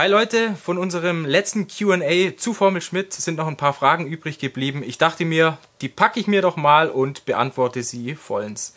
[0.00, 4.38] Hi Leute, von unserem letzten QA zu Formel Schmidt sind noch ein paar Fragen übrig
[4.38, 4.82] geblieben.
[4.82, 8.74] Ich dachte mir, die packe ich mir doch mal und beantworte sie vollends.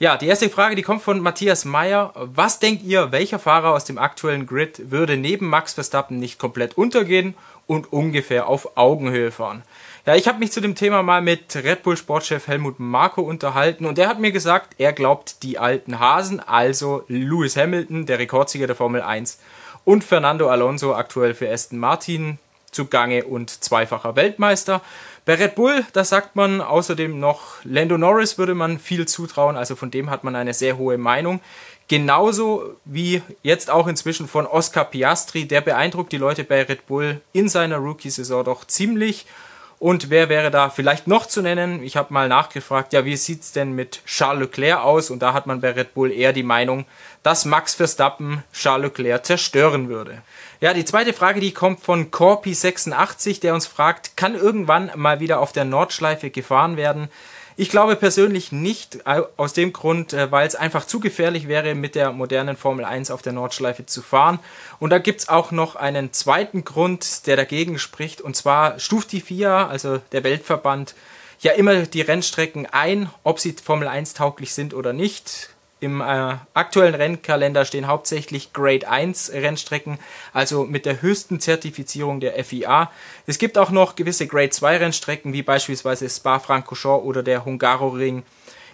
[0.00, 2.12] Ja, die erste Frage, die kommt von Matthias Meyer.
[2.16, 6.76] Was denkt ihr, welcher Fahrer aus dem aktuellen Grid würde neben Max Verstappen nicht komplett
[6.76, 7.34] untergehen
[7.68, 9.62] und ungefähr auf Augenhöhe fahren?
[10.04, 13.86] Ja, ich habe mich zu dem Thema mal mit Red Bull Sportchef Helmut Marko unterhalten
[13.86, 18.66] und er hat mir gesagt, er glaubt die alten Hasen, also Lewis Hamilton, der Rekordsieger
[18.66, 19.38] der Formel 1
[19.84, 22.38] und Fernando Alonso, aktuell für Aston Martin
[22.70, 24.80] zugange und zweifacher Weltmeister.
[25.24, 29.76] Bei Red Bull, da sagt man außerdem noch, Lando Norris würde man viel zutrauen, also
[29.76, 31.40] von dem hat man eine sehr hohe Meinung.
[31.88, 37.20] Genauso wie jetzt auch inzwischen von Oscar Piastri, der beeindruckt die Leute bei Red Bull
[37.32, 39.26] in seiner Rookie-Saison doch ziemlich.
[39.80, 41.82] Und wer wäre da vielleicht noch zu nennen?
[41.82, 45.08] Ich habe mal nachgefragt, ja, wie sieht es denn mit Charles Leclerc aus?
[45.08, 46.84] Und da hat man bei Red Bull eher die Meinung,
[47.22, 50.20] dass Max Verstappen Charles Leclerc zerstören würde.
[50.60, 55.40] Ja, die zweite Frage, die kommt von Corpi86, der uns fragt, kann irgendwann mal wieder
[55.40, 57.08] auf der Nordschleife gefahren werden?
[57.60, 61.94] Ich glaube persönlich nicht, aus dem Grund, äh, weil es einfach zu gefährlich wäre, mit
[61.94, 64.38] der modernen Formel 1 auf der Nordschleife zu fahren.
[64.78, 68.22] Und da gibt es auch noch einen zweiten Grund, der dagegen spricht.
[68.22, 70.94] Und zwar stuft die FIA, also der Weltverband,
[71.40, 75.50] ja immer die Rennstrecken ein, ob sie Formel 1 tauglich sind oder nicht.
[75.80, 79.98] Im äh, aktuellen Rennkalender stehen hauptsächlich Grade 1 Rennstrecken,
[80.34, 82.90] also mit der höchsten Zertifizierung der FIA.
[83.26, 88.24] Es gibt auch noch gewisse Grade 2 Rennstrecken, wie beispielsweise Spa-Francorchamps oder der Hungaroring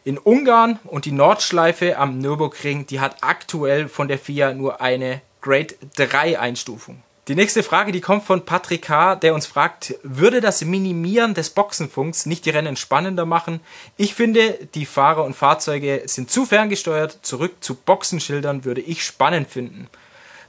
[0.03, 0.81] in Ungarn.
[0.85, 6.41] Und die Nordschleife am Nürburgring, die hat aktuell von der FIA nur eine Grade 3
[6.41, 7.03] Einstufung.
[7.29, 11.51] Die nächste Frage, die kommt von Patrick K., der uns fragt, würde das Minimieren des
[11.51, 13.59] Boxenfunks nicht die Rennen spannender machen?
[13.97, 17.19] Ich finde, die Fahrer und Fahrzeuge sind zu ferngesteuert.
[17.23, 19.89] Zurück zu Boxenschildern würde ich spannend finden.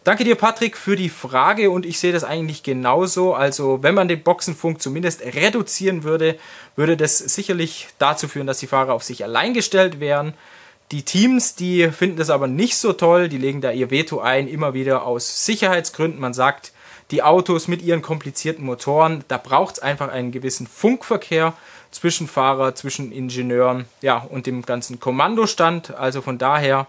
[0.03, 3.33] Danke dir, Patrick, für die Frage und ich sehe das eigentlich genauso.
[3.33, 6.37] Also, wenn man den Boxenfunk zumindest reduzieren würde,
[6.75, 10.35] würde das sicherlich dazu führen, dass die Fahrer auf sich allein gestellt wären.
[10.91, 14.47] Die Teams, die finden das aber nicht so toll, die legen da ihr Veto ein,
[14.47, 16.21] immer wieder aus Sicherheitsgründen.
[16.21, 16.71] Man sagt,
[17.11, 21.53] die Autos mit ihren komplizierten Motoren, da braucht es einfach einen gewissen Funkverkehr
[21.91, 25.95] zwischen Fahrer, zwischen Ingenieuren, ja, und dem ganzen Kommandostand.
[25.95, 26.87] Also von daher,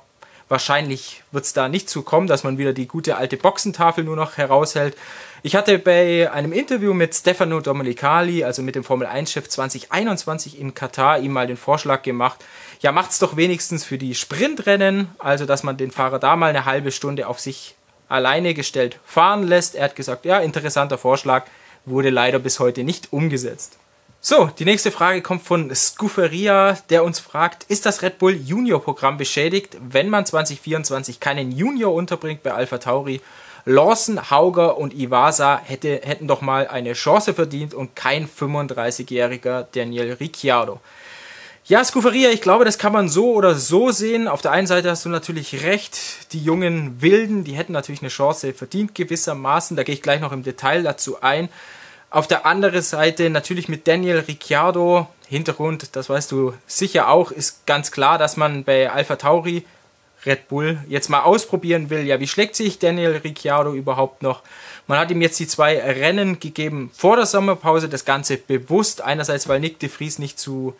[0.49, 4.17] wahrscheinlich wird es da nicht zu kommen, dass man wieder die gute alte Boxentafel nur
[4.17, 4.97] noch heraushält.
[5.45, 10.75] Ich hatte bei einem Interview mit Stefano Domenicali, also mit dem Formel 1-Chef 2021 in
[10.75, 12.45] Katar, ihm mal den Vorschlag gemacht,
[12.81, 16.65] ja, macht's doch wenigstens für die Sprintrennen, also dass man den Fahrer da mal eine
[16.65, 17.77] halbe Stunde auf sich
[18.09, 19.75] alleine gestellt fahren lässt.
[19.75, 21.47] Er hat gesagt, ja, interessanter Vorschlag,
[21.85, 23.79] wurde leider bis heute nicht umgesetzt.
[24.21, 28.83] So, die nächste Frage kommt von Scufferia, der uns fragt, ist das Red Bull Junior
[28.83, 33.21] Programm beschädigt, wenn man 2024 keinen Junior unterbringt bei Alpha Tauri?
[33.65, 40.15] Lawson, Hauger und Iwasa hätte, hätten doch mal eine Chance verdient und kein 35-jähriger Daniel
[40.15, 40.81] Ricciardo.
[41.69, 44.27] Ja, Scuferia, ich glaube, das kann man so oder so sehen.
[44.27, 48.09] Auf der einen Seite hast du natürlich recht, die jungen Wilden, die hätten natürlich eine
[48.09, 49.77] Chance verdient gewissermaßen.
[49.77, 51.51] Da gehe ich gleich noch im Detail dazu ein.
[52.09, 57.67] Auf der anderen Seite natürlich mit Daniel Ricciardo, Hintergrund, das weißt du sicher auch, ist
[57.67, 59.67] ganz klar, dass man bei Alpha Tauri
[60.25, 62.07] Red Bull jetzt mal ausprobieren will.
[62.07, 64.43] Ja, wie schlägt sich Daniel Ricciardo überhaupt noch?
[64.87, 69.03] Man hat ihm jetzt die zwei Rennen gegeben vor der Sommerpause, das Ganze bewusst.
[69.03, 70.75] Einerseits, weil Nick de Vries nicht zu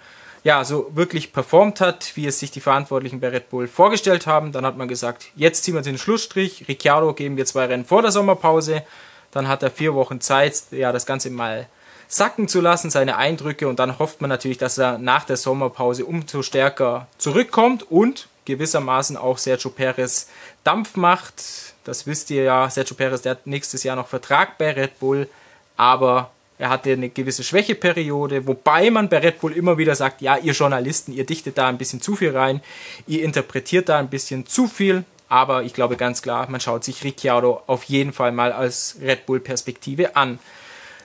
[0.49, 4.51] ja, so wirklich performt hat, wie es sich die Verantwortlichen bei Red Bull vorgestellt haben.
[4.51, 6.67] Dann hat man gesagt, jetzt ziehen wir den Schlussstrich.
[6.69, 8.83] Ricciardo geben wir zwei Rennen vor der Sommerpause.
[9.31, 11.67] Dann hat er vier Wochen Zeit, ja, das Ganze mal
[12.09, 13.69] sacken zu lassen, seine Eindrücke.
[13.69, 19.19] Und dann hofft man natürlich, dass er nach der Sommerpause umso stärker zurückkommt und gewissermaßen
[19.19, 20.31] auch Sergio Perez
[20.65, 21.43] Dampf macht.
[21.85, 25.29] Das wisst ihr ja, Sergio Perez, der hat nächstes Jahr noch Vertrag bei Red Bull.
[25.77, 30.37] Aber er hatte eine gewisse Schwächeperiode, wobei man bei Red Bull immer wieder sagt, ja,
[30.37, 32.61] ihr Journalisten, ihr dichtet da ein bisschen zu viel rein,
[33.07, 37.05] ihr interpretiert da ein bisschen zu viel, aber ich glaube ganz klar, man schaut sich
[37.05, 40.39] Ricciardo auf jeden Fall mal als Red Bull Perspektive an.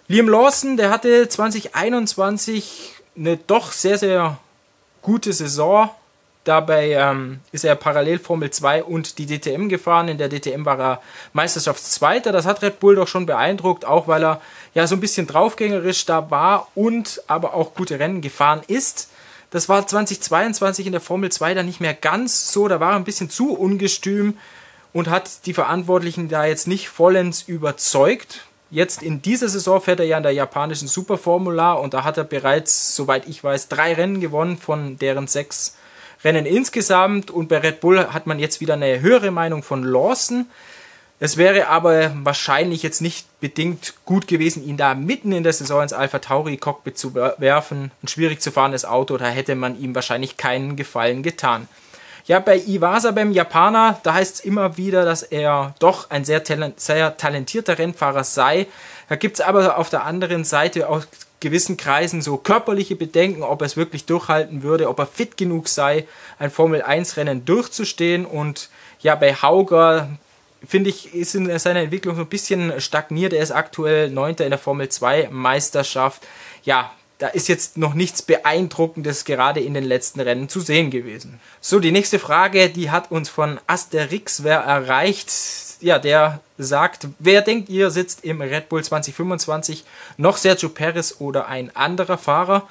[0.08, 4.40] Liam Lawson, der hatte 2021 eine doch sehr, sehr
[5.02, 5.90] gute Saison,
[6.44, 10.10] Dabei ähm, ist er parallel Formel 2 und die DTM gefahren.
[10.10, 11.02] In der DTM war er
[11.32, 12.34] Meisterschaftszweiter.
[12.34, 14.42] Das hat Red Bull doch schon beeindruckt, auch weil er
[14.74, 19.10] ja so ein bisschen draufgängerisch da war und aber auch gute Rennen gefahren ist.
[19.52, 22.68] Das war 2022 in der Formel 2 dann nicht mehr ganz so.
[22.68, 24.38] Da war er ein bisschen zu ungestüm
[24.92, 28.42] und hat die Verantwortlichen da jetzt nicht vollends überzeugt.
[28.70, 32.24] Jetzt in dieser Saison fährt er ja in der japanischen Superformula und da hat er
[32.24, 35.76] bereits, soweit ich weiß, drei Rennen gewonnen von deren sechs
[36.24, 40.48] Rennen insgesamt und bei Red Bull hat man jetzt wieder eine höhere Meinung von Lawson.
[41.20, 45.82] Es wäre aber wahrscheinlich jetzt nicht bedingt gut gewesen, ihn da mitten in der Saison
[45.82, 47.92] ins Alpha Tauri Cockpit zu werfen.
[48.02, 51.68] Ein schwierig zu fahrendes Auto, da hätte man ihm wahrscheinlich keinen Gefallen getan.
[52.26, 56.44] Ja, bei Iwasa, beim Japaner, da heißt es immer wieder, dass er doch ein sehr,
[56.44, 58.68] talent sehr talentierter Rennfahrer sei.
[59.10, 61.08] Da gibt es aber auf der anderen Seite aus
[61.44, 65.68] gewissen Kreisen so körperliche Bedenken, ob er es wirklich durchhalten würde, ob er fit genug
[65.68, 66.08] sei,
[66.40, 68.26] ein Formel-1-Rennen durchzustehen.
[68.26, 68.70] Und
[69.02, 70.10] ja, bei Hauger,
[70.66, 73.34] finde ich, ist in seiner Entwicklung so ein bisschen stagniert.
[73.34, 76.24] Er ist aktuell Neunter in der Formel 2 Meisterschaft.
[76.64, 76.92] Ja,
[77.24, 81.40] da ist jetzt noch nichts Beeindruckendes gerade in den letzten Rennen zu sehen gewesen.
[81.62, 85.32] So, die nächste Frage, die hat uns von Asterix wer erreicht.
[85.80, 89.86] Ja, der sagt, wer denkt ihr sitzt im Red Bull 2025
[90.18, 92.68] noch Sergio Perez oder ein anderer Fahrer?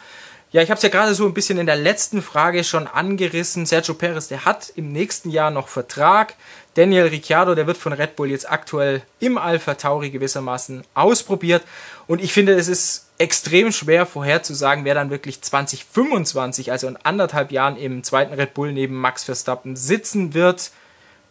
[0.50, 3.64] Ja, ich habe es ja gerade so ein bisschen in der letzten Frage schon angerissen.
[3.64, 6.34] Sergio Perez, der hat im nächsten Jahr noch Vertrag.
[6.74, 11.62] Daniel Ricciardo, der wird von Red Bull jetzt aktuell im Alpha Tauri gewissermaßen ausprobiert.
[12.06, 17.52] Und ich finde, es ist extrem schwer vorherzusagen, wer dann wirklich 2025, also in anderthalb
[17.52, 20.72] Jahren im zweiten Red Bull neben Max Verstappen sitzen wird.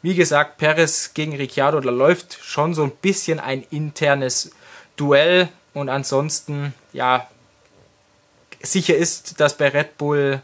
[0.02, 4.52] Wie gesagt, Perez gegen Ricciardo, da läuft schon so ein bisschen ein internes
[4.96, 5.50] Duell.
[5.74, 7.28] Und ansonsten, ja,
[8.62, 10.42] sicher ist, dass bei Red Bull,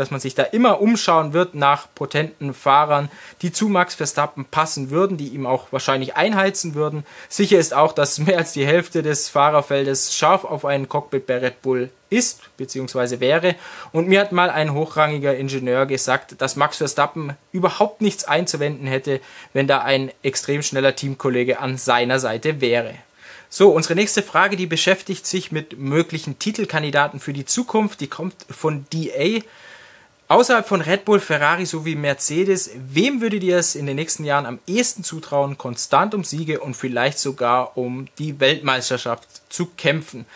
[0.00, 3.10] dass man sich da immer umschauen wird nach potenten Fahrern,
[3.42, 7.04] die zu Max Verstappen passen würden, die ihm auch wahrscheinlich einheizen würden.
[7.28, 11.38] Sicher ist auch, dass mehr als die Hälfte des Fahrerfeldes scharf auf einen Cockpit bei
[11.38, 13.20] Red Bull ist bzw.
[13.20, 13.54] wäre.
[13.92, 19.20] Und mir hat mal ein hochrangiger Ingenieur gesagt, dass Max Verstappen überhaupt nichts einzuwenden hätte,
[19.52, 22.94] wenn da ein extrem schneller Teamkollege an seiner Seite wäre.
[23.52, 28.00] So, unsere nächste Frage, die beschäftigt sich mit möglichen Titelkandidaten für die Zukunft.
[28.00, 29.40] Die kommt von DA.
[30.30, 34.46] Außerhalb von Red Bull, Ferrari sowie Mercedes, wem würdet ihr es in den nächsten Jahren
[34.46, 40.26] am ehesten zutrauen, konstant um Siege und vielleicht sogar um die Weltmeisterschaft zu kämpfen?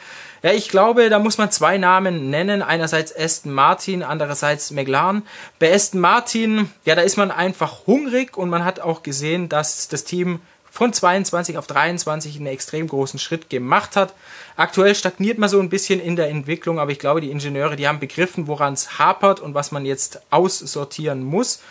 [0.43, 2.61] Ja, ich glaube, da muss man zwei Namen nennen.
[2.61, 5.23] Einerseits Aston Martin, andererseits McLaren.
[5.61, 9.87] Bei Aston Martin, ja, da ist man einfach hungrig und man hat auch gesehen, dass
[9.87, 10.41] das Team
[10.75, 14.12] von 22 auf 23 einen extrem großen Schritt gemacht hat.
[14.56, 17.87] Aktuell stagniert man so ein bisschen in der Entwicklung, aber ich glaube, die Ingenieure, die
[17.87, 21.62] haben begriffen, woran es hapert und was man jetzt aussortieren muss.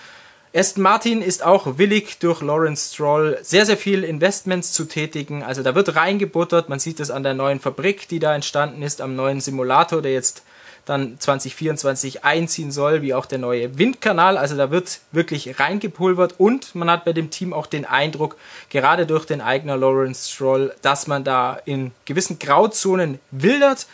[0.56, 5.44] Aston Martin ist auch willig, durch Lawrence Stroll sehr, sehr viel Investments zu tätigen.
[5.44, 6.70] Also da wird reingebuttert.
[6.70, 10.14] Man sieht es an der neuen Fabrik, die da entstanden ist, am neuen Simulator, der
[10.14, 10.44] jetzt
[10.86, 14.38] dann 2024 einziehen soll, wie auch der neue Windkanal.
[14.38, 18.36] Also da wird wirklich reingepulvert und man hat bei dem Team auch den Eindruck,
[18.70, 23.88] gerade durch den Eigner Lawrence Stroll, dass man da in gewissen Grauzonen wildert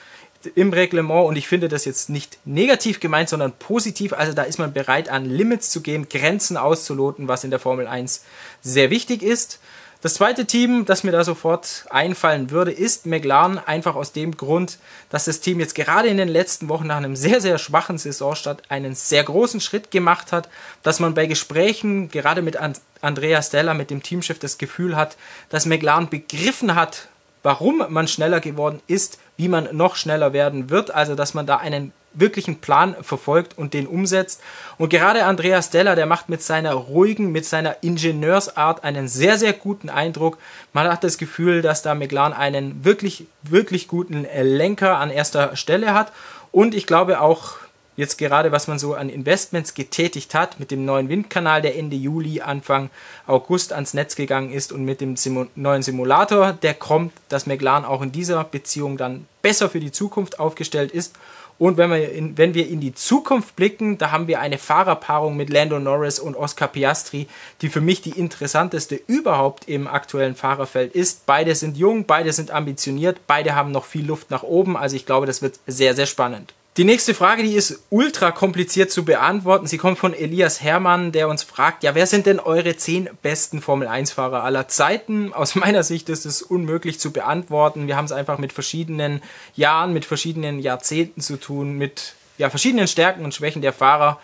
[0.56, 4.14] im Reglement und ich finde das jetzt nicht negativ gemeint, sondern positiv.
[4.14, 7.88] Also da ist man bereit, an Limits zu gehen, Grenzen auszuloten, was in der Formel
[7.88, 8.24] 1
[8.62, 9.60] sehr wichtig ist.
[10.02, 13.58] Das zweite Team, das mir da sofort einfallen würde, ist McLaren.
[13.58, 14.78] Einfach aus dem Grund,
[15.10, 18.64] dass das Team jetzt gerade in den letzten Wochen nach einem sehr, sehr schwachen Saisonstart
[18.70, 20.48] einen sehr großen Schritt gemacht hat,
[20.84, 22.58] dass man bei Gesprächen, gerade mit
[23.02, 25.18] Andrea Stella, mit dem Teamchef, das Gefühl hat,
[25.50, 27.10] dass McLaren begriffen hat,
[27.44, 30.92] warum man schneller geworden ist, wie man noch schneller werden wird.
[30.92, 34.42] Also, dass man da einen wirklichen Plan verfolgt und den umsetzt.
[34.78, 39.54] Und gerade Andreas Della, der macht mit seiner ruhigen, mit seiner Ingenieursart einen sehr, sehr
[39.54, 40.38] guten Eindruck.
[40.74, 45.94] Man hat das Gefühl, dass da McLaren einen wirklich, wirklich guten Lenker an erster Stelle
[45.94, 46.12] hat.
[46.52, 47.58] Und ich glaube auch,
[48.00, 51.98] jetzt gerade, was man so an Investments getätigt hat, mit dem neuen Windkanal, der Ende
[51.98, 52.90] Juli, Anfang
[53.28, 57.86] August ans Netz gegangen ist und mit dem Simu neuen Simulator, der kommt, dass McLaren
[57.86, 61.16] auch in dieser Beziehung dann besser für die Zukunft aufgestellt ist
[61.60, 65.36] und wenn wir, in, wenn wir in die Zukunft blicken, da haben wir eine Fahrerpaarung
[65.36, 67.28] mit Lando Norris und Oscar Piastri,
[67.62, 71.26] die für mich die interessanteste überhaupt im aktuellen Fahrerfeld ist.
[71.26, 74.78] Beide sind jung, beide sind ambitioniert, beide haben noch viel Luft nach oben.
[74.78, 76.54] Also ich glaube, das wird sehr, sehr spannend.
[76.78, 79.68] Die nächste Frage, die ist ultra kompliziert zu beantworten.
[79.68, 83.62] Sie kommt von Elias Hermann, der uns fragt, ja, wer sind denn eure zehn besten
[83.62, 85.34] Formel-1-Fahrer aller Zeiten?
[85.34, 87.88] Aus meiner Sicht ist es unmöglich zu beantworten.
[87.88, 89.22] Wir haben es einfach mit verschiedenen
[89.56, 94.20] Jahren, mit verschiedenen Jahrzehnten zu tun, mit ja, verschiedenen Stärken und Schwächen der Fahrer.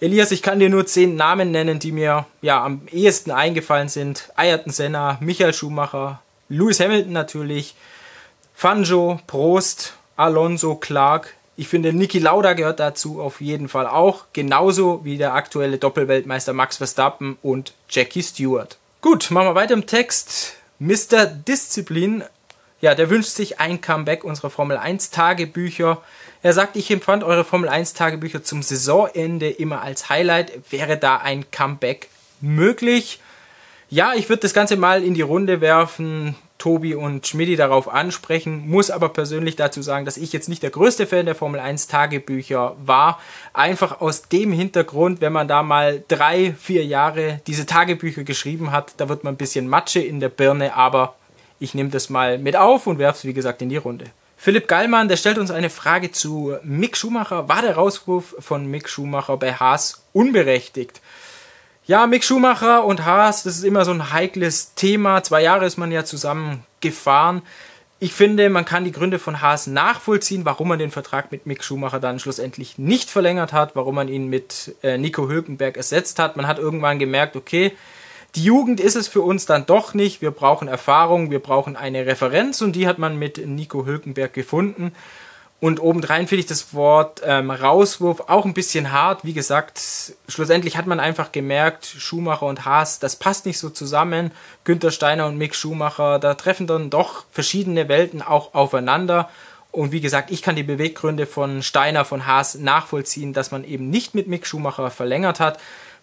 [0.00, 4.30] Elias, ich kann dir nur zehn Namen nennen, die mir ja am ehesten eingefallen sind.
[4.36, 7.74] Ayrton Senna, Michael Schumacher, Lewis Hamilton natürlich,
[8.54, 15.04] Fanjo, Prost, Alonso, Clark, ich finde, Niki Lauda gehört dazu auf jeden Fall auch, genauso
[15.04, 18.78] wie der aktuelle Doppelweltmeister Max Verstappen und Jackie Stewart.
[19.00, 20.54] Gut, machen wir weiter im Text.
[20.78, 21.26] Mr.
[21.26, 22.22] Disziplin,
[22.80, 26.00] ja, der wünscht sich ein Comeback unserer Formel 1 Tagebücher.
[26.44, 30.52] Er sagt, ich empfand eure Formel 1 Tagebücher zum Saisonende immer als Highlight.
[30.70, 32.08] Wäre da ein Comeback
[32.40, 33.18] möglich?
[33.90, 36.36] Ja, ich würde das Ganze mal in die Runde werfen.
[36.58, 40.70] Tobi und Schmidti darauf ansprechen, muss aber persönlich dazu sagen, dass ich jetzt nicht der
[40.70, 43.20] größte Fan der Formel 1 Tagebücher war.
[43.52, 48.94] Einfach aus dem Hintergrund, wenn man da mal drei, vier Jahre diese Tagebücher geschrieben hat,
[48.96, 51.14] da wird man ein bisschen Matsche in der Birne, aber
[51.60, 54.06] ich nehme das mal mit auf und werfe es wie gesagt in die Runde.
[54.36, 57.48] Philipp Gallmann, der stellt uns eine Frage zu Mick Schumacher.
[57.48, 61.00] War der Rauswurf von Mick Schumacher bei Haas unberechtigt?
[61.88, 65.22] Ja, Mick Schumacher und Haas, das ist immer so ein heikles Thema.
[65.22, 67.40] Zwei Jahre ist man ja zusammen gefahren.
[67.98, 71.64] Ich finde, man kann die Gründe von Haas nachvollziehen, warum man den Vertrag mit Mick
[71.64, 76.36] Schumacher dann schlussendlich nicht verlängert hat, warum man ihn mit äh, Nico Hülkenberg ersetzt hat.
[76.36, 77.72] Man hat irgendwann gemerkt, okay,
[78.34, 80.20] die Jugend ist es für uns dann doch nicht.
[80.20, 84.92] Wir brauchen Erfahrung, wir brauchen eine Referenz und die hat man mit Nico Hülkenberg gefunden.
[85.60, 89.24] Und obendrein finde ich das Wort ähm, Rauswurf auch ein bisschen hart.
[89.24, 89.80] Wie gesagt,
[90.28, 94.30] schlussendlich hat man einfach gemerkt, Schumacher und Haas, das passt nicht so zusammen.
[94.62, 99.28] Günther Steiner und Mick Schumacher, da treffen dann doch verschiedene Welten auch aufeinander.
[99.72, 103.90] Und wie gesagt, ich kann die Beweggründe von Steiner, von Haas nachvollziehen, dass man eben
[103.90, 105.58] nicht mit Mick Schumacher verlängert hat.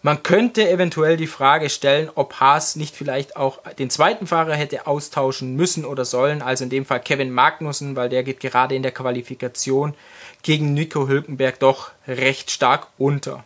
[0.06, 4.86] Man könnte eventuell die Frage stellen, ob Haas nicht vielleicht auch den zweiten Fahrer hätte
[4.86, 8.84] austauschen müssen oder sollen, also in dem Fall Kevin Magnussen, weil der geht gerade in
[8.84, 9.96] der Qualifikation
[10.44, 13.44] gegen Nico Hülkenberg doch recht stark unter.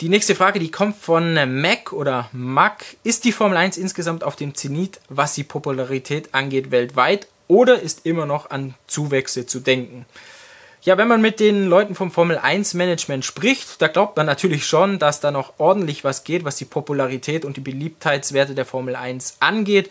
[0.00, 2.84] Die nächste Frage, die kommt von Mac oder Mac.
[3.02, 8.06] Ist die Formel 1 insgesamt auf dem Zenit, was die Popularität angeht, weltweit oder ist
[8.06, 10.06] immer noch an Zuwächse zu denken?
[10.82, 14.64] Ja, wenn man mit den Leuten vom Formel 1 Management spricht, da glaubt man natürlich
[14.64, 18.94] schon, dass da noch ordentlich was geht, was die Popularität und die Beliebtheitswerte der Formel
[18.94, 19.90] 1 angeht.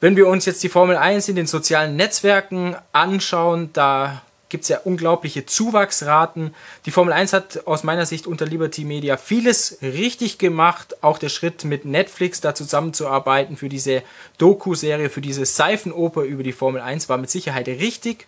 [0.00, 4.68] Wenn wir uns jetzt die Formel 1 in den sozialen Netzwerken anschauen, da gibt es
[4.68, 6.54] ja unglaubliche Zuwachsraten.
[6.84, 10.96] Die Formel 1 hat aus meiner Sicht unter Liberty Media vieles richtig gemacht.
[11.02, 14.02] Auch der Schritt mit Netflix da zusammenzuarbeiten für diese
[14.38, 18.26] Doku-Serie, für diese Seifenoper über die Formel 1 war mit Sicherheit richtig.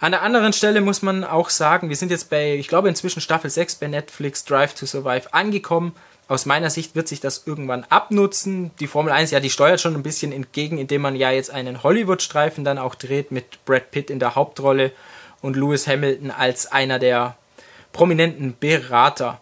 [0.00, 3.20] An der anderen Stelle muss man auch sagen, wir sind jetzt bei, ich glaube inzwischen
[3.20, 5.92] Staffel 6 bei Netflix Drive to Survive angekommen.
[6.28, 8.70] Aus meiner Sicht wird sich das irgendwann abnutzen.
[8.78, 11.82] Die Formel 1, ja, die steuert schon ein bisschen entgegen, indem man ja jetzt einen
[11.82, 14.92] Hollywood-Streifen dann auch dreht mit Brad Pitt in der Hauptrolle
[15.40, 17.36] und Lewis Hamilton als einer der
[17.92, 19.40] prominenten Berater.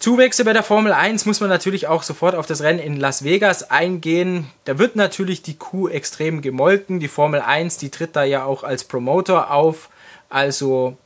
[0.00, 3.22] Zuwächse bei der Formel 1 muss man natürlich auch sofort auf das Rennen in Las
[3.22, 4.50] Vegas eingehen.
[4.64, 7.00] Da wird natürlich die Kuh extrem gemolken.
[7.00, 9.90] Die Formel 1, die tritt da ja auch als Promoter auf.
[10.30, 10.96] Also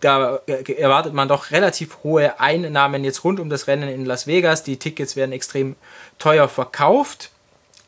[0.00, 4.62] da erwartet man doch relativ hohe Einnahmen jetzt rund um das Rennen in Las Vegas.
[4.62, 5.74] Die Tickets werden extrem
[6.18, 7.30] teuer verkauft.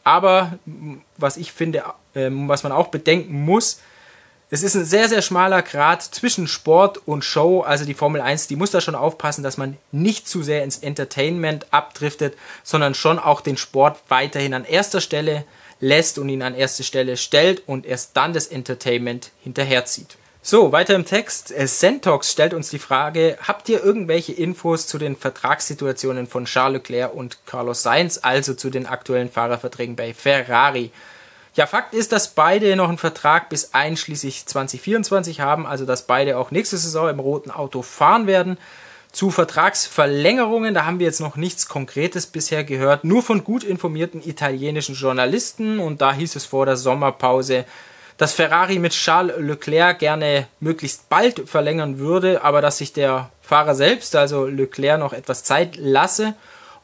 [0.02, 0.58] Aber
[1.18, 3.82] was ich finde, ähm, was man auch bedenken muss,
[4.50, 7.60] es ist ein sehr, sehr schmaler Grad zwischen Sport und Show.
[7.60, 10.78] Also die Formel 1, die muss da schon aufpassen, dass man nicht zu sehr ins
[10.78, 15.44] Entertainment abdriftet, sondern schon auch den Sport weiterhin an erster Stelle
[15.80, 20.16] lässt und ihn an erste Stelle stellt und erst dann das Entertainment hinterherzieht.
[20.40, 21.48] So, weiter im Text.
[21.48, 27.12] Sentox stellt uns die Frage, habt ihr irgendwelche Infos zu den Vertragssituationen von Charles Leclerc
[27.12, 30.90] und Carlos Sainz, also zu den aktuellen Fahrerverträgen bei Ferrari?
[31.58, 36.38] Ja, Fakt ist, dass beide noch einen Vertrag bis einschließlich 2024 haben, also dass beide
[36.38, 38.58] auch nächste Saison im roten Auto fahren werden.
[39.10, 44.22] Zu Vertragsverlängerungen, da haben wir jetzt noch nichts Konkretes bisher gehört, nur von gut informierten
[44.22, 47.64] italienischen Journalisten und da hieß es vor der Sommerpause,
[48.18, 53.74] dass Ferrari mit Charles Leclerc gerne möglichst bald verlängern würde, aber dass sich der Fahrer
[53.74, 56.34] selbst, also Leclerc, noch etwas Zeit lasse.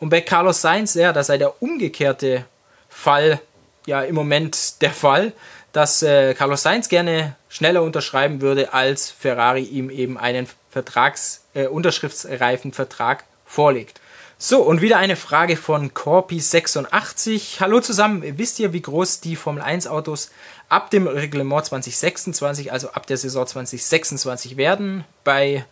[0.01, 2.45] Und bei Carlos Sainz, ja, das sei der umgekehrte
[2.89, 3.41] Fall
[3.87, 5.33] ja im Moment der Fall,
[5.73, 11.67] dass äh, Carlos Sainz gerne schneller unterschreiben würde, als Ferrari ihm eben einen Vertrags, äh,
[11.67, 14.01] unterschriftsreifen Vertrag vorlegt.
[14.39, 17.61] So, und wieder eine Frage von Corpi86.
[17.61, 20.31] Hallo zusammen, wisst ihr, wie groß die Formel 1 Autos
[20.69, 25.05] ab dem Reglement 2026, also ab der Saison 2026 werden?
[25.23, 25.65] Bei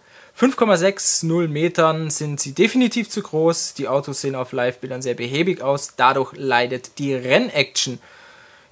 [0.42, 3.75] 5,60 Metern sind sie definitiv zu groß.
[3.75, 5.94] Die Autos sehen auf Live-Bildern sehr behäbig aus.
[5.96, 8.00] Dadurch leidet die Rennaction.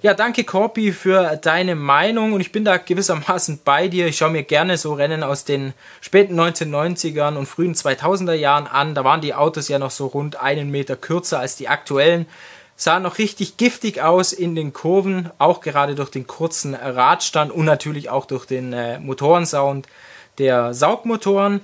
[0.01, 4.07] Ja, danke Corpi für deine Meinung und ich bin da gewissermaßen bei dir.
[4.07, 8.93] Ich schaue mir gerne so Rennen aus den späten 1990ern und frühen 2000er Jahren an.
[8.93, 12.25] Da waren die Autos ja noch so rund einen Meter kürzer als die aktuellen.
[12.75, 17.63] Sahen noch richtig giftig aus in den Kurven, auch gerade durch den kurzen Radstand und
[17.63, 19.87] natürlich auch durch den äh, Motorensound
[20.41, 21.61] der Saugmotoren.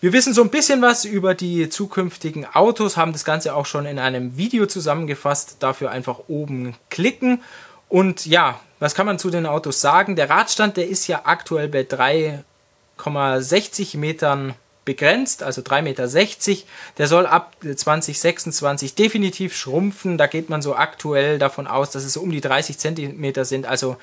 [0.00, 3.84] Wir wissen so ein bisschen was über die zukünftigen Autos, haben das Ganze auch schon
[3.84, 5.56] in einem Video zusammengefasst.
[5.58, 7.42] Dafür einfach oben klicken.
[7.88, 10.14] Und ja, was kann man zu den Autos sagen?
[10.14, 16.06] Der Radstand, der ist ja aktuell bei 3,60 Metern begrenzt, also 3,60 Meter.
[16.98, 20.18] Der soll ab 2026 definitiv schrumpfen.
[20.18, 23.96] Da geht man so aktuell davon aus, dass es um die 30 Zentimeter sind, also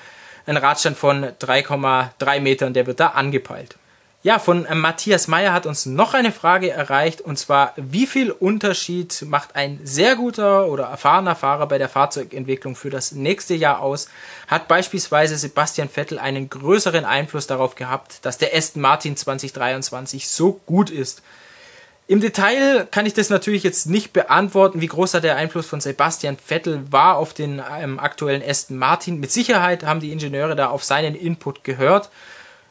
[0.44, 3.78] ein Radstand von 3,3 Metern, der wird da angepeilt.
[4.24, 8.30] Ja, von äh, Matthias Meyer hat uns noch eine Frage erreicht und zwar, wie viel
[8.30, 13.80] Unterschied macht ein sehr guter oder erfahrener Fahrer bei der Fahrzeugentwicklung für das nächste Jahr
[13.80, 14.08] aus?
[14.46, 20.58] Hat beispielsweise Sebastian Vettel einen größeren Einfluss darauf gehabt, dass der Aston Martin 2023 so
[20.64, 21.20] gut ist?
[22.06, 26.38] Im Detail kann ich das natürlich jetzt nicht beantworten, wie groß der Einfluss von Sebastian
[26.38, 29.20] Vettel war auf den ähm, aktuellen Aston Martin.
[29.20, 32.08] Mit Sicherheit haben die Ingenieure da auf seinen Input gehört.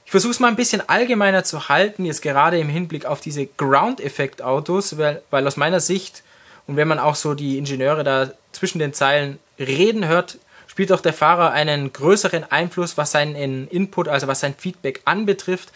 [0.05, 3.45] Ich versuche es mal ein bisschen allgemeiner zu halten, jetzt gerade im Hinblick auf diese
[3.45, 6.23] Ground-Effekt-Autos, weil, weil aus meiner Sicht
[6.67, 11.01] und wenn man auch so die Ingenieure da zwischen den Zeilen reden hört, spielt auch
[11.01, 15.71] der Fahrer einen größeren Einfluss, was seinen Input, also was sein Feedback anbetrifft.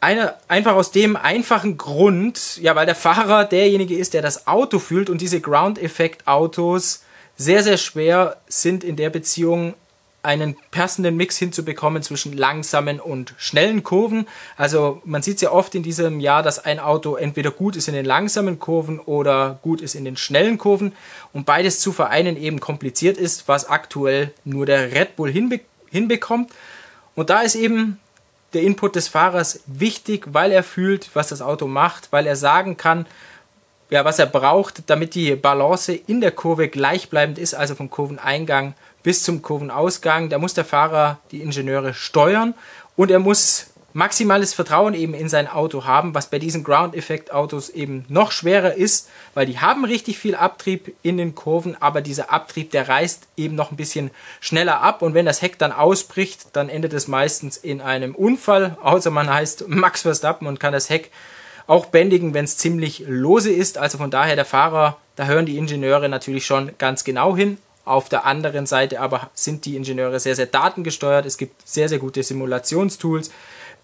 [0.00, 4.78] Eine, einfach aus dem einfachen Grund, ja, weil der Fahrer derjenige ist, der das Auto
[4.78, 7.02] fühlt und diese Ground-Effekt-Autos
[7.36, 9.74] sehr, sehr schwer sind in der Beziehung
[10.26, 14.26] einen passenden Mix hinzubekommen zwischen langsamen und schnellen Kurven.
[14.56, 17.88] Also man sieht es ja oft in diesem Jahr, dass ein Auto entweder gut ist
[17.88, 20.92] in den langsamen Kurven oder gut ist in den schnellen Kurven
[21.32, 26.50] und beides zu vereinen eben kompliziert ist, was aktuell nur der Red Bull hinbe hinbekommt.
[27.14, 27.98] Und da ist eben
[28.52, 32.76] der Input des Fahrers wichtig, weil er fühlt, was das Auto macht, weil er sagen
[32.76, 33.06] kann,
[33.90, 38.74] ja, was er braucht, damit die Balance in der Kurve gleichbleibend ist, also vom Kurveneingang
[39.06, 40.30] bis zum Kurvenausgang.
[40.30, 42.54] Da muss der Fahrer die Ingenieure steuern
[42.96, 48.04] und er muss maximales Vertrauen eben in sein Auto haben, was bei diesen Ground-Effekt-Autos eben
[48.08, 52.72] noch schwerer ist, weil die haben richtig viel Abtrieb in den Kurven, aber dieser Abtrieb,
[52.72, 54.10] der reißt eben noch ein bisschen
[54.40, 58.76] schneller ab und wenn das Heck dann ausbricht, dann endet es meistens in einem Unfall,
[58.82, 61.12] außer man heißt Max Verstappen und kann das Heck
[61.68, 63.78] auch bändigen, wenn es ziemlich lose ist.
[63.78, 67.58] Also von daher der Fahrer, da hören die Ingenieure natürlich schon ganz genau hin.
[67.86, 71.24] Auf der anderen Seite aber sind die Ingenieure sehr, sehr datengesteuert.
[71.24, 73.30] Es gibt sehr, sehr gute Simulationstools.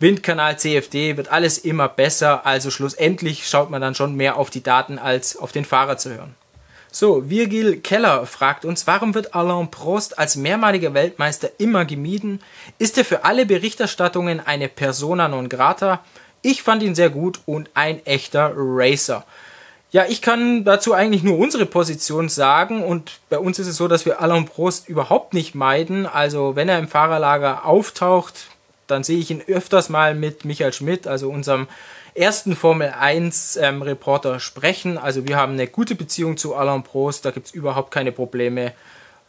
[0.00, 2.44] Windkanal, CFD wird alles immer besser.
[2.44, 6.10] Also schlussendlich schaut man dann schon mehr auf die Daten als auf den Fahrer zu
[6.10, 6.34] hören.
[6.90, 12.42] So, Virgil Keller fragt uns, warum wird Alain Prost als mehrmaliger Weltmeister immer gemieden?
[12.78, 16.04] Ist er für alle Berichterstattungen eine Persona non grata?
[16.42, 19.24] Ich fand ihn sehr gut und ein echter Racer.
[19.92, 23.88] Ja, ich kann dazu eigentlich nur unsere Position sagen und bei uns ist es so,
[23.88, 26.06] dass wir Alain Prost überhaupt nicht meiden.
[26.06, 28.46] Also wenn er im Fahrerlager auftaucht,
[28.86, 31.68] dann sehe ich ihn öfters mal mit Michael Schmidt, also unserem
[32.14, 34.96] ersten Formel 1 ähm, Reporter sprechen.
[34.96, 38.72] Also wir haben eine gute Beziehung zu Alain Prost, da gibt es überhaupt keine Probleme.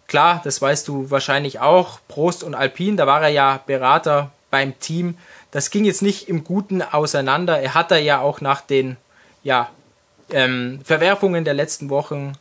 [0.07, 4.79] Klar, das weißt du wahrscheinlich auch, Prost und Alpine, da war er ja Berater beim
[4.79, 5.17] Team.
[5.51, 7.59] Das ging jetzt nicht im Guten auseinander.
[7.59, 8.95] Er hat da ja auch nach den
[9.43, 9.69] ja,
[10.31, 12.33] ähm, Verwerfungen der letzten Wochen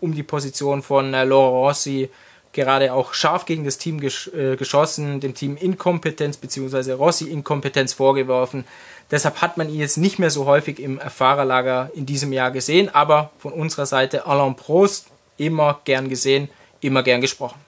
[0.00, 2.10] um die Position von äh, Laurent Rossi
[2.52, 6.92] gerade auch scharf gegen das Team gesch äh, geschossen, dem Team Inkompetenz bzw.
[6.92, 8.64] Rossi Inkompetenz vorgeworfen.
[9.10, 12.94] Deshalb hat man ihn jetzt nicht mehr so häufig im Fahrerlager in diesem Jahr gesehen,
[12.94, 16.48] aber von unserer Seite Alain Prost immer gern gesehen,
[16.80, 17.60] immer gern gesprochen.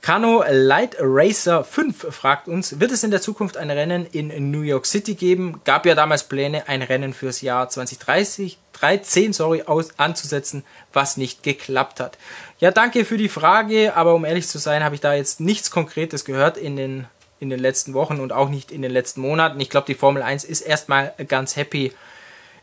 [0.00, 4.62] Kano Light Racer 5 fragt uns, wird es in der Zukunft ein Rennen in New
[4.62, 5.60] York City geben?
[5.64, 11.42] Gab ja damals Pläne, ein Rennen fürs Jahr 2030, 13, sorry, aus, anzusetzen, was nicht
[11.42, 12.16] geklappt hat.
[12.60, 15.70] Ja, danke für die Frage, aber um ehrlich zu sein, habe ich da jetzt nichts
[15.70, 17.06] Konkretes gehört in den,
[17.40, 19.60] in den letzten Wochen und auch nicht in den letzten Monaten.
[19.60, 21.92] Ich glaube, die Formel 1 ist erstmal ganz happy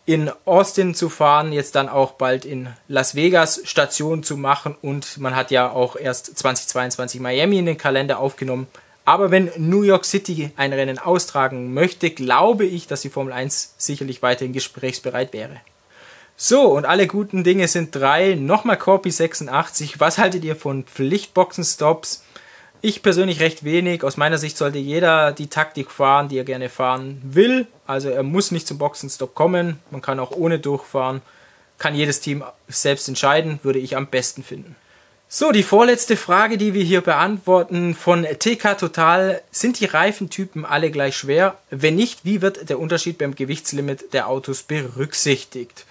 [0.05, 5.17] in Austin zu fahren, jetzt dann auch bald in Las Vegas Station zu machen und
[5.17, 8.67] man hat ja auch erst 2022 Miami in den Kalender aufgenommen.
[9.03, 13.75] Aber wenn New York City ein Rennen austragen möchte, glaube ich, dass die Formel 1
[13.77, 15.61] sicherlich weiterhin gesprächsbereit wäre.
[16.37, 18.35] So, und alle guten Dinge sind drei.
[18.35, 19.99] Nochmal Corpi 86.
[19.99, 22.23] Was haltet ihr von Pflichtboxenstops?
[22.81, 24.03] Ich persönlich recht wenig.
[24.03, 27.67] Aus meiner Sicht sollte jeder die Taktik fahren, die er gerne fahren will.
[27.87, 29.79] Also er muss nicht zum Boxenstopp kommen.
[29.91, 31.21] Man kann auch ohne durchfahren.
[31.77, 34.75] Kann jedes Team selbst entscheiden, würde ich am besten finden.
[35.27, 39.41] So, die vorletzte Frage, die wir hier beantworten von TK Total.
[39.51, 41.57] Sind die Reifentypen alle gleich schwer?
[41.71, 45.85] Wenn nicht, wie wird der Unterschied beim Gewichtslimit der Autos berücksichtigt?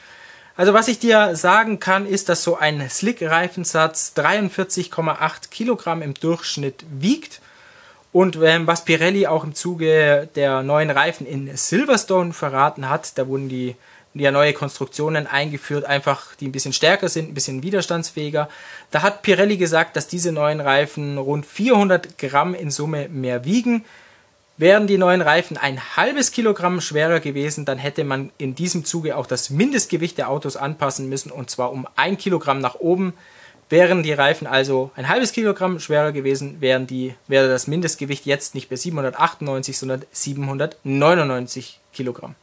[0.57, 6.85] Also was ich dir sagen kann, ist, dass so ein Slick-Reifensatz 43,8 Kilogramm im Durchschnitt
[6.91, 7.41] wiegt.
[8.15, 13.27] Und ähm, was Pirelli auch im Zuge der neuen Reifen in Silverstone verraten hat, da
[13.27, 13.75] wurden die
[14.15, 18.49] ja neue Konstruktionen eingeführt, einfach die ein bisschen stärker sind, ein bisschen widerstandsfähiger.
[18.93, 23.85] Da hat Pirelli gesagt, dass diese neuen Reifen rund 400 Gramm in Summe mehr wiegen.
[24.59, 29.17] Wären die neuen Reifen ein halbes Kilogramm schwerer gewesen, dann hätte man in diesem Zuge
[29.17, 33.15] auch das Mindestgewicht der Autos anpassen müssen und zwar um ein Kilogramm nach oben.
[33.71, 38.55] Wären die Reifen also ein halbes Kilogramm schwerer gewesen, wären die, wäre das Mindestgewicht jetzt
[38.55, 42.35] nicht bei 798, sondern 799 Kilogramm.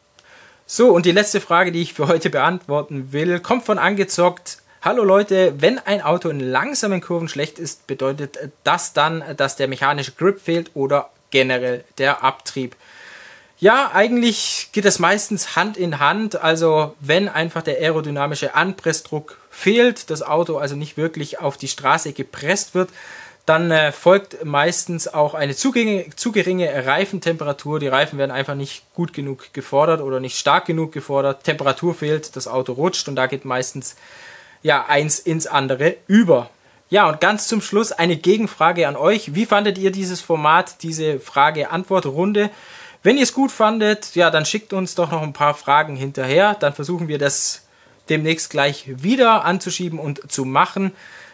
[0.65, 4.59] So, und die letzte Frage, die ich für heute beantworten will, kommt von angezockt.
[4.81, 9.67] Hallo Leute, wenn ein Auto in langsamen Kurven schlecht ist, bedeutet das dann, dass der
[9.67, 12.75] mechanische Grip fehlt oder generell der Abtrieb.
[13.59, 16.41] Ja, eigentlich geht es meistens Hand in Hand.
[16.41, 22.13] Also wenn einfach der aerodynamische Anpressdruck fehlt, das Auto also nicht wirklich auf die Straße
[22.13, 22.89] gepresst wird,
[23.45, 27.79] dann äh, folgt meistens auch eine zu geringe, zu geringe Reifentemperatur.
[27.79, 31.43] Die Reifen werden einfach nicht gut genug gefordert oder nicht stark genug gefordert.
[31.43, 33.95] Temperatur fehlt, das Auto rutscht und da geht meistens
[34.63, 36.49] ja eins ins andere über.
[36.89, 39.33] Ja, und ganz zum Schluss eine Gegenfrage an euch.
[39.33, 42.49] Wie fandet ihr dieses Format, diese Frage-Antwort-Runde?
[43.01, 46.55] Wenn ihr es gut fandet, ja, dann schickt uns doch noch ein paar Fragen hinterher.
[46.59, 47.63] Dann versuchen wir das
[48.09, 50.91] demnächst gleich wieder anzuschieben und zu machen.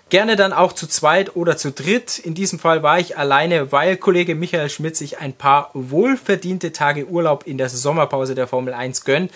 [0.09, 2.17] Gerne dann auch zu zweit oder zu dritt.
[2.17, 7.07] In diesem Fall war ich alleine, weil Kollege Michael Schmidt sich ein paar wohlverdiente Tage
[7.07, 9.31] Urlaub in der Sommerpause der Formel 1 gönnt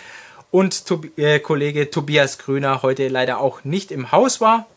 [0.49, 0.83] und
[1.17, 4.67] äh, Kollege Tobias Grüner heute leider auch nicht im Haus war.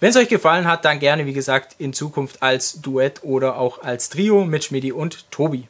[0.00, 3.82] Wenn es euch gefallen hat, dann gerne, wie gesagt, in Zukunft als Duett oder auch
[3.82, 5.68] als Trio mit Schmidi und Tobi.